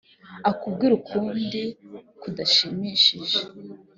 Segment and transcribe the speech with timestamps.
[0.49, 1.61] akubwire ukundi
[2.21, 3.39] kudashimishije